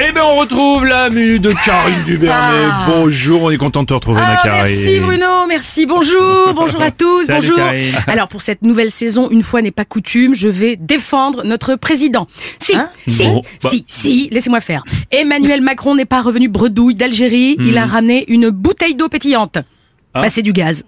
[0.00, 2.68] Eh bien, on retrouve la minute de Karine Dubernet.
[2.86, 4.62] Bonjour, on est content de te retrouver, ma Ah, Karine.
[4.62, 7.56] merci Bruno, merci, bonjour, bonjour à tous, Salut, bonjour.
[7.56, 7.92] Karine.
[8.06, 12.28] Alors pour cette nouvelle saison, une fois n'est pas coutume, je vais défendre notre président.
[12.60, 12.74] Si,
[13.08, 13.70] si, Bon, bah.
[13.70, 14.84] si, si, laissez-moi faire.
[15.10, 19.56] Emmanuel Macron n'est pas revenu bredouille d'Algérie, il a ramené une bouteille d'eau pétillante.
[19.56, 19.62] Hmm.
[20.14, 20.22] Ah.
[20.22, 20.84] Bah c'est du gaz.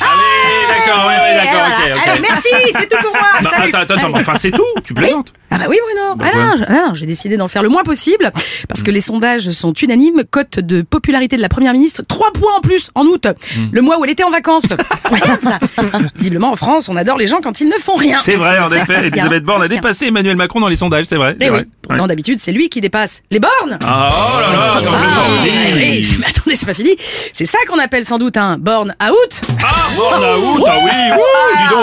[0.00, 1.94] Allez, d'accord, ouais, d'accord, Voilà.
[1.96, 2.08] ok, ok.
[2.08, 3.28] Alors merci, c'est tout pour moi.
[3.42, 3.72] Bah, Salut.
[3.74, 6.64] attends, attends, enfin, c'est tout Tu plaisantes Ah bah oui Bruno, Bah ah ouais.
[6.68, 8.32] ah j'ai décidé d'en faire le moins possible
[8.68, 10.22] parce que les sondages sont unanimes.
[10.30, 13.26] Cote de popularité de la première ministre, 3 points en plus en août,
[13.56, 13.68] Hmm.
[13.72, 14.64] le mois où elle était en vacances.
[15.04, 15.58] Incroyable ça.
[16.16, 18.18] Visiblement en France, on adore les gens quand ils ne font rien.
[18.20, 21.36] C'est vrai, en effet, Elisabeth Borne a dépassé Emmanuel Macron dans les sondages, c'est vrai.
[21.40, 23.78] Eh c'est oui, pourtant d'habitude c'est lui qui dépasse les bornes.
[23.86, 24.98] Ah, oh là là, non, Ah,
[25.44, 26.04] mais non, oui, oui.
[26.08, 26.90] c'est- mais attendez, c'est pas fini.
[27.32, 29.40] C'est ça qu'on appelle sans doute un borne août.
[29.62, 31.20] Ah, Borne août, ah oui, oui,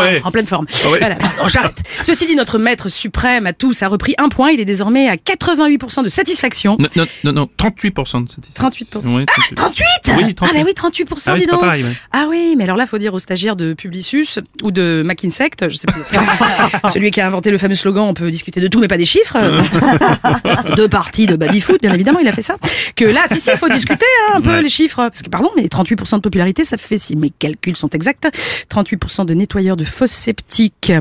[0.00, 0.20] ouais.
[0.24, 0.66] En pleine forme.
[0.84, 0.98] Ah ouais.
[0.98, 1.76] Voilà, pardon, j'arrête.
[2.04, 4.50] Ceci dit, notre maître suprême à tous a repris un point.
[4.50, 6.76] Il est désormais à 88% de satisfaction.
[6.78, 8.68] Non, non, non, non, 38% de satisfaction.
[9.00, 9.16] 38%.
[9.16, 9.54] Oui, 38.
[9.56, 9.84] 38
[10.26, 10.38] Oui, 38.
[10.40, 10.72] Ah bah oui,
[11.04, 11.60] 38%, Ah oui, dis donc.
[11.60, 11.92] pareil, ouais.
[12.12, 14.26] Ah oui, mais alors là, faut dire aux stagiaires de Publicis
[14.62, 16.02] ou de McInsect, je sais plus.
[16.92, 19.06] Celui qui a inventé le fameux slogan, on peut discuter de tout, mais pas des
[19.06, 19.36] chiffres.
[20.76, 22.56] Deux parties de baby-foot, bien évidemment, il a fait ça.
[22.96, 24.62] Que là, si, si, il faut discuter hein, un peu Ouais.
[24.62, 24.96] les chiffres.
[24.96, 28.28] Parce que, pardon, mais 38% de popularité, ça fait, si mes calculs sont exacts,
[28.72, 30.92] 38% de nettoyeurs de fosses septiques.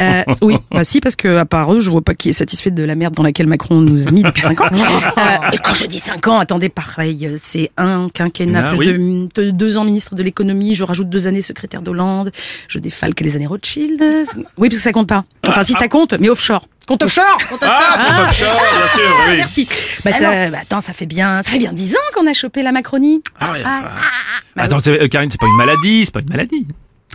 [0.00, 2.70] Euh, oui, bah si, parce que à part eux, je vois pas qui est satisfait
[2.70, 4.68] de la merde dans laquelle Macron nous a mis depuis 5 ans.
[5.18, 8.78] Euh, et quand je dis 5 ans, attendez, pareil, euh, c'est un quinquennat, Ah, plus
[8.78, 9.28] oui.
[9.34, 12.30] de, de- deux ans ministre de l'économie, je rajoute deux années secrétaire d'Hollande,
[12.68, 14.00] je défalque les années Rothschild.
[14.56, 15.24] Oui, parce que ça compte pas.
[15.46, 16.66] Enfin, si ça compte, mais offshore.
[16.86, 19.36] Compte offshore Compte Ah, offshore, bien sûr, oui.
[19.38, 19.68] Merci.
[20.04, 22.62] Bah, ça, bah, attends, ça fait bien, ça fait bien dix ans qu'on a chopé
[22.62, 23.22] la Macronie.
[23.40, 23.80] Ah, ouais, Ah,
[24.56, 26.66] bah Attends, c'est- euh, Karine, c'est pas une maladie, c'est pas une maladie.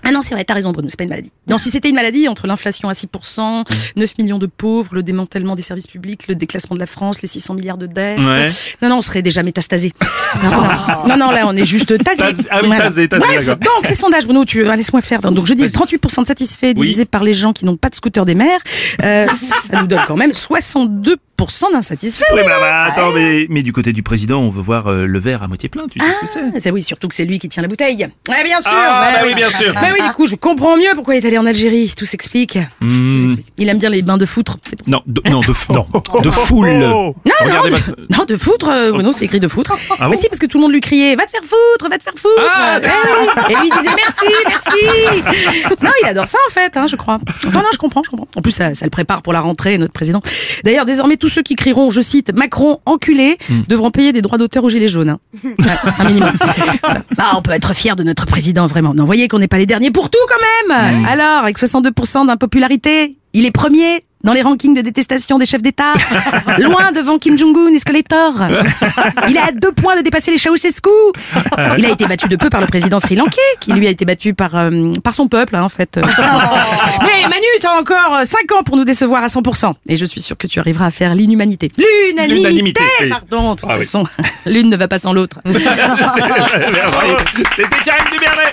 [0.03, 1.31] Ah non, c'est vrai, t'as raison Bruno, c'est pas une maladie.
[1.47, 3.66] Non, si c'était une maladie, entre l'inflation à 6%,
[3.96, 7.28] 9 millions de pauvres, le démantèlement des services publics, le déclassement de la France, les
[7.28, 8.19] 600 milliards de dettes.
[8.19, 8.50] Ouais.
[8.81, 9.94] Non, non, on serait déjà métastasé.
[10.44, 10.62] Non, non,
[11.08, 12.36] non, non, là, on est juste tasé.
[12.50, 15.22] Ah oui, tasé, tasé, Bref, donc, les sondages, Bruno, tu, ah, laisse-moi faire.
[15.22, 18.25] Donc, je dis 38% de satisfaits divisé par les gens qui n'ont pas de scooter
[18.25, 18.59] des mers.
[19.03, 22.23] Euh, ça nous donne quand même 62% d'insatisfaits.
[22.33, 25.19] Oui, bah, bah, attends, mais, mais du côté du président, on veut voir euh, le
[25.19, 26.71] verre à moitié plein, tu sais ce que c'est Ah, c'est?
[26.71, 28.07] oui, surtout que c'est lui qui tient la bouteille.
[28.29, 28.71] Ouais, bien sûr.
[28.73, 29.73] Ah, bah oui, bien sûr.
[29.81, 31.94] Mais oui, du coup, je comprends mieux pourquoi il est allé en Algérie.
[31.97, 32.57] Tout s'explique.
[32.81, 33.29] Hmm.
[33.57, 34.57] Il aime bien les bains de foutre.
[34.67, 34.91] C'est pour ça.
[34.91, 35.88] Non, de, non, de, non,
[36.21, 36.69] de foule.
[36.69, 39.75] Non, Regardez non, votre- de, non, de foutre, euh, Bruno, c'est écrit de foutre.
[40.00, 41.89] Ah bon mais si, parce que tout le monde lui criait, va te faire foutre,
[41.89, 42.41] va te faire foutre.
[42.53, 43.53] Ah, Eh.
[43.53, 45.63] Et lui disait merci, merci.
[45.83, 47.19] Non, il adore ça, en fait, hein, je crois.
[47.45, 48.27] Non, non, je comprends, je comprends.
[48.35, 50.21] En plus, ça, ça le prépare pour la rentrée, notre président.
[50.63, 53.61] D'ailleurs, désormais, tous ceux qui crieront, je cite, Macron enculé, Hmm.
[53.69, 55.07] devront payer des droits d'auteur aux Gilets jaunes.
[55.07, 55.19] hein.
[55.44, 56.34] Ouais, c'est un minimum.
[57.17, 58.94] Ah, on peut être fier de notre président, vraiment.
[58.94, 61.01] Non, voyez qu'on n'est pas les derniers pour tout, quand même.
[61.01, 61.06] Hmm.
[61.06, 65.94] Alors, avec 62% d'impopularité, il est premier dans les rankings de détestation des chefs d'État,
[66.59, 68.34] loin devant Kim Jong-un et Skeletor.
[69.28, 70.89] Il est à deux points de dépasser les Ceausescu.
[71.78, 74.33] Il a été battu de peu par le président sri-lankais, qui lui a été battu
[74.33, 76.00] par euh, par son peuple, hein, en fait.
[77.01, 79.73] Mais Manu, t'as encore 5 ans pour nous décevoir à 100%.
[79.88, 81.69] Et je suis sûr que tu arriveras à faire l'inhumanité.
[81.78, 82.81] L'unanimité.
[83.09, 83.83] Pardon, de toute Ah oui.
[83.83, 84.06] façon,
[84.45, 85.38] l'une ne va pas sans l'autre.
[85.45, 85.62] C'était
[87.85, 88.51] Karine Dubernet.